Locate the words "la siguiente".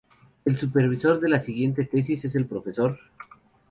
1.29-1.85